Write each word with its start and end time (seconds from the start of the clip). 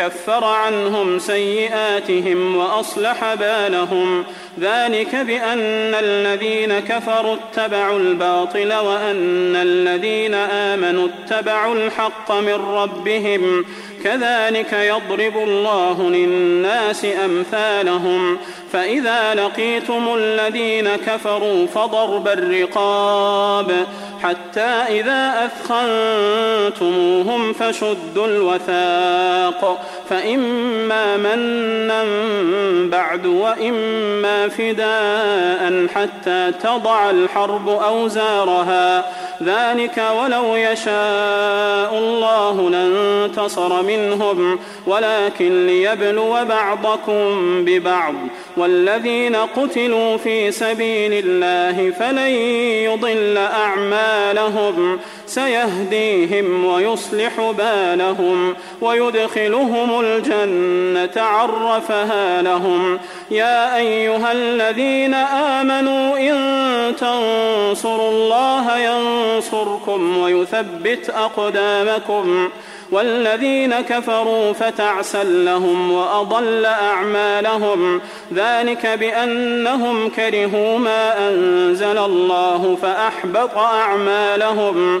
كفر 0.00 0.44
عنهم 0.44 1.18
سيئاتهم 1.18 2.56
وأصلح 2.56 3.34
بالهم 3.34 4.24
ذلك 4.60 5.14
بأن 5.16 5.60
الذين 5.94 6.80
كفروا 6.80 7.36
اتبعوا 7.36 7.98
الباطل 7.98 8.72
وأن 8.74 9.56
الذين 9.56 10.34
آمنوا 10.34 11.08
اتبعوا 11.24 11.74
الحق 11.74 12.32
من 12.32 12.52
ربهم 12.74 13.64
كذلك 14.04 14.72
يضرب 14.72 15.36
الله 15.36 16.10
للناس 16.10 17.06
أمثالهم 17.24 18.38
فإذا 18.72 19.34
لقيتم 19.34 20.14
الذين 20.16 20.88
كفروا 21.06 21.66
فضرب 21.66 22.28
الرقاب 22.28 23.70
حتى 24.22 24.60
إذا 25.00 25.32
أثخنتموهم 25.44 27.52
فشدوا 27.52 28.26
الوثاق 28.26 29.84
فإما 30.10 31.16
منا 31.16 32.04
بعد 32.90 33.26
وإما 33.26 34.48
فداء 34.48 35.86
حتى 35.94 36.52
تضع 36.62 37.10
الحرب 37.10 37.68
أوزارها 37.68 39.04
ذلك 39.42 40.04
ولو 40.22 40.56
يشاء 40.56 41.98
الله 41.98 42.70
لانتصر 42.70 43.82
منهم 43.82 44.58
ولكن 44.86 45.66
ليبلو 45.66 46.36
بعضكم 46.48 47.40
ببعض 47.64 48.14
والذين 48.56 49.36
قتلوا 49.36 50.16
في 50.16 50.50
سبيل 50.50 51.12
الله 51.24 51.90
فلن 52.00 52.26
يضل 52.26 53.36
أعمالهم 53.38 54.09
بالهم 54.10 54.98
سيهديهم 55.26 56.64
ويصلح 56.64 57.50
بالهم 57.58 58.56
ويدخلهم 58.80 60.00
الجنة 60.04 61.22
عرفها 61.24 62.42
لهم 62.42 62.98
يا 63.30 63.76
أيها 63.76 64.32
الذين 64.32 65.14
آمنوا 65.14 66.18
إن 66.18 66.96
تنصروا 66.96 68.10
الله 68.10 68.78
ينصركم 68.78 70.18
ويثبت 70.18 71.10
أقدامكم 71.10 72.48
والذين 72.92 73.80
كفروا 73.80 74.52
فتعس 74.52 75.16
لهم 75.16 75.92
وأضل 75.92 76.64
أعمالهم 76.64 78.00
ذلك 78.34 78.86
بأنهم 78.86 80.08
كرهوا 80.08 80.78
ما 80.78 81.28
أنزل 81.28 81.98
الله 81.98 82.78
فأحبط 82.82 83.56
أعمالهم 83.58 85.00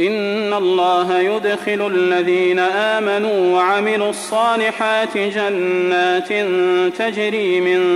إن 0.00 0.52
الله 0.54 1.20
يدخل 1.20 1.92
الذين 1.94 2.58
آمنوا 2.74 3.54
وعملوا 3.56 4.10
الصالحات 4.10 5.16
جنات 5.18 6.28
تجري 6.98 7.60
من 7.60 7.86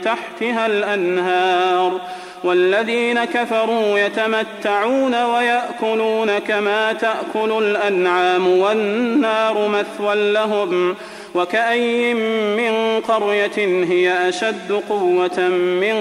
تحتها 0.00 0.66
الأنهار 0.66 2.00
والذين 2.44 3.24
كفروا 3.24 3.98
يتمتعون 3.98 5.22
ويأكلون 5.24 6.38
كما 6.38 6.92
تأكل 6.92 7.52
الأنعام 7.64 8.46
والنار 8.48 9.68
مثوى 9.68 10.32
لهم 10.32 10.94
وكأي 11.34 12.14
من 12.56 13.00
قرية 13.08 13.86
هي 13.88 14.28
أشد 14.28 14.72
قوة 14.88 15.38
من 15.80 15.96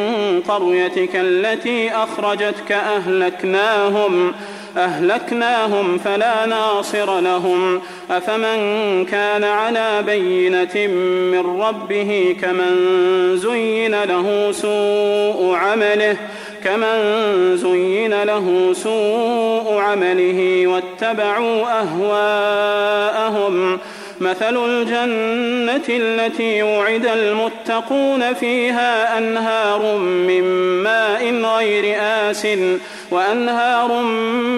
قريتك 0.48 1.16
التي 1.16 1.92
أخرجتك 1.92 2.72
أهلكناهم 2.72 4.31
ۖ 4.31 4.36
أهلكناهم 4.78 5.97
فلا 5.97 6.46
ناصر 6.46 7.19
لهم 7.19 7.81
أفمن 8.12 9.06
كان 9.06 9.44
على 9.44 10.03
بينة 10.06 10.88
من 11.31 11.62
ربه 11.62 12.38
كمن 12.41 12.75
زين 13.38 14.03
له 14.03 14.52
سوء 14.52 15.56
عمله 15.56 16.18
كمن 16.63 17.57
زين 17.57 18.24
له 18.24 18.74
سوء 18.74 19.78
عمله 19.78 20.68
واتبعوا 20.68 21.66
أهواءهم 21.81 23.80
مثل 24.22 24.57
الجنة 24.69 25.84
التي 25.97 26.63
وعد 26.63 27.06
المتقون 27.06 28.34
فيها 28.34 29.18
أنهار 29.18 29.96
من 29.97 30.44
ماء 30.84 31.34
غير 31.57 31.97
آس 32.02 32.47
وأنهار 33.12 34.02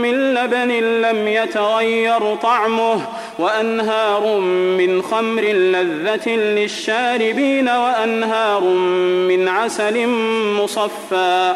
من 0.04 0.34
لبن 0.34 0.70
لم 1.02 1.28
يتغير 1.28 2.36
طعمه 2.36 3.02
وأنهار 3.40 4.38
من 4.78 5.02
خمر 5.02 5.42
لذة 5.42 6.30
للشاربين 6.30 7.70
وأنهار 7.70 8.62
من 9.30 9.48
عسل 9.48 10.08
مصفى 10.60 11.56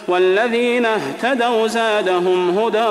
والذين 0.11 0.85
اهتدوا 0.85 1.67
زادهم 1.67 2.57
هدى 2.59 2.87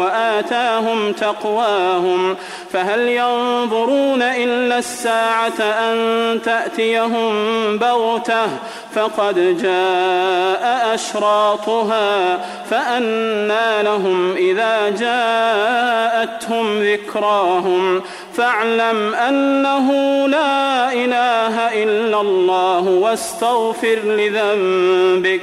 وآتاهم 0.00 1.12
تقواهم 1.12 2.36
فهل 2.72 3.00
ينظرون 3.00 4.22
إلا 4.22 4.78
الساعة 4.78 5.60
أن 5.60 5.96
تأتيهم 6.44 7.32
بغتة 7.78 8.46
فقد 8.94 9.58
جاء 9.62 10.88
أشراطها 10.94 12.38
فأنى 12.70 13.82
لهم 13.82 14.34
إذا 14.36 14.90
جاءتهم 14.90 16.82
ذكراهم 16.82 18.02
فاعلم 18.36 19.14
أنه 19.14 19.90
لا 20.28 20.92
إله 20.92 21.82
إلا 21.82 22.20
الله 22.20 22.88
واستغفر 22.88 23.98
لذنبك 24.04 25.42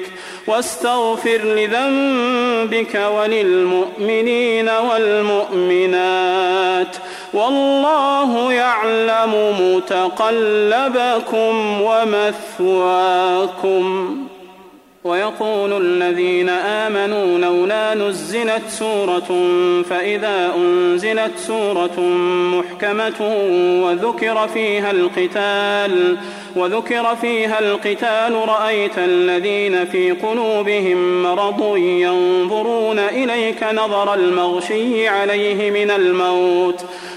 واستغفر 0.50 1.42
لذنبك 1.46 2.94
وللمؤمنين 3.16 4.70
والمؤمنات 4.70 6.96
والله 7.34 8.54
يعلم 8.54 9.54
متقلبكم 9.60 11.82
ومثواكم 12.62 14.18
ويقول 15.04 15.74
الذين 15.86 16.50
آمنوا 16.50 17.38
لولا 17.40 17.94
نزلت 17.94 18.62
سورة 18.70 19.48
فإذا 19.90 20.54
أنزلت 20.58 21.32
سورة 21.38 22.00
محكمة 22.56 23.22
وذكر 23.86 24.48
فيها 24.48 24.92
القتال 24.92 26.18
وذكر 26.56 27.16
فيها 27.22 27.60
القتال 27.60 28.50
رأيت 28.50 28.98
الذين 28.98 29.86
في 29.86 30.12
قلوبهم 30.12 31.24
مرض 31.24 31.78
ينظرون 31.78 33.00
إليك 33.00 33.64
نظر 33.64 34.14
المغشي 34.14 35.08
عليه 35.08 35.72
من 35.72 35.92
الموت 35.92 36.80
ۖ 36.80 36.84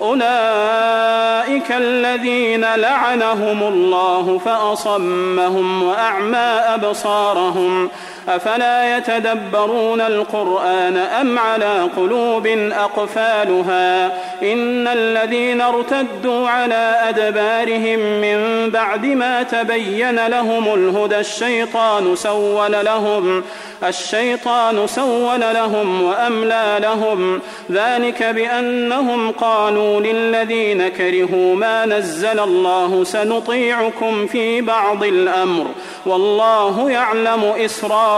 أولئك 0.00 1.72
الذين 1.72 2.60
لعنهم 2.74 3.62
الله 3.62 4.38
فأصمهم 4.44 5.82
وأعمى 5.82 6.62
أبصارهم 6.74 7.88
أفلا 8.28 8.96
يتدبرون 8.96 10.00
القرآن 10.00 10.96
أم 10.96 11.38
على 11.38 11.88
قلوب 11.96 12.46
أقفالها 12.56 14.06
إن 14.42 14.88
الذين 14.88 15.60
ارتدوا 15.60 16.48
على 16.48 16.96
أدبارهم 17.08 17.98
من 18.20 18.70
بعد 18.70 19.04
ما 19.06 19.42
تبين 19.42 20.26
لهم 20.26 20.68
الهدى 20.74 21.18
الشيطان 21.20 22.16
سول 22.16 22.72
لهم 22.84 23.44
الشيطان 23.88 24.86
سول 24.86 25.40
لهم 25.40 26.02
وأملى 26.02 26.78
لهم 26.82 27.40
ذلك 27.70 28.22
بأنهم 28.22 29.30
قالوا 29.32 30.00
للذين 30.00 30.88
كرهوا 30.88 31.54
ما 31.56 31.86
نزل 31.86 32.40
الله 32.40 33.04
سنطيعكم 33.04 34.26
في 34.26 34.60
بعض 34.60 35.04
الأمر 35.04 35.66
والله 36.06 36.90
يعلم 36.90 37.44
إسرارهم 37.64 38.17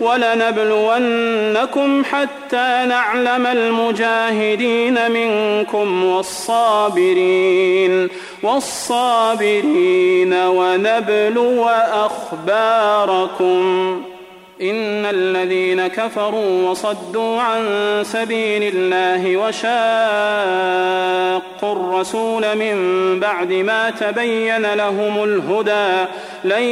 ولنبلونكم 0.00 2.04
حتى 2.04 2.84
نعلم 2.88 3.46
المجاهدين 3.46 4.94
منكم 5.10 6.04
والصابرين 6.04 8.08
والصابرين 8.42 10.34
ونبلو 10.34 11.64
أخباركم 12.04 14.02
إن 14.62 15.06
الذين 15.06 15.86
كفروا 15.86 16.70
وصدوا 16.70 17.40
عن 17.40 17.64
سبيل 18.04 18.70
الله 18.76 19.36
وشاقوا 19.36 21.38
الرسول 21.72 22.56
من 22.56 22.80
بعد 23.20 23.52
ما 23.52 23.90
تبين 23.90 24.74
لهم 24.74 25.24
الهدى 25.24 26.04
لن 26.44 26.62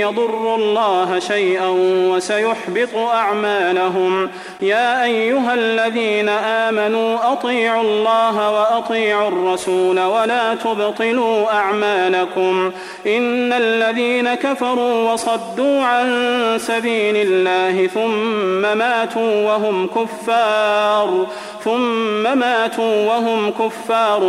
يضروا 0.00 0.56
الله 0.56 1.18
شيئا 1.18 1.66
وسيحبط 2.12 2.96
أعمالهم 2.96 4.30
يا 4.60 5.04
أيها 5.04 5.54
الذين 5.54 6.28
آمنوا 6.28 7.32
أطيعوا 7.32 7.82
الله 7.82 8.50
وأطيعوا 8.50 9.28
الرسول 9.28 10.00
ولا 10.00 10.54
تبطلوا 10.54 11.52
أعمالكم 11.52 12.72
إن 13.06 13.52
الذين 13.52 14.34
كفروا 14.34 15.12
وصدوا 15.12 15.82
عن 15.82 16.18
سبيل 16.60 17.27
الله 17.30 17.86
ثم 17.86 18.78
ماتوا 18.78 19.46
وهم 19.52 19.86
كفار 19.86 21.26
ثم 21.64 22.38
ماتوا 22.38 23.06
وهم 23.06 23.50
كفار 23.50 24.20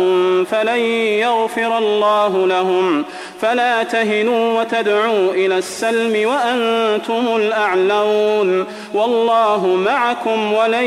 فلن 0.50 0.78
يغفر 1.20 1.78
الله 1.78 2.46
لهم 2.46 3.04
فلا 3.40 3.82
تهنوا 3.82 4.60
وتدعوا 4.60 5.30
إلى 5.32 5.58
السلم 5.58 6.28
وأنتم 6.28 7.36
الأعلون 7.36 8.66
والله 8.94 9.66
معكم 9.86 10.52
ولن 10.52 10.84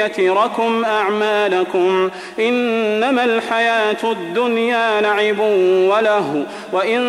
يتركم 0.00 0.84
أعمالكم 0.84 2.10
إنما 2.38 3.24
الحياة 3.24 4.04
الدنيا 4.04 5.00
لعب 5.00 5.38
وله 5.90 6.44
وإن 6.72 7.02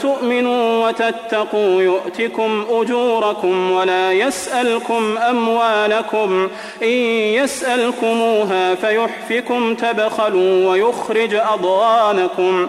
تؤمنوا 0.00 0.88
وتتقوا 0.88 1.82
يؤتكم 1.82 2.64
أجوركم 2.70 3.70
ولا 3.72 3.91
يسألكم 4.12 5.18
أموالكم 5.18 6.48
إن 6.82 6.88
يسألكموها 7.34 8.74
فيحفكم 8.74 9.74
تبخلوا 9.74 10.70
ويخرج 10.70 11.34
أضغانكم 11.34 12.68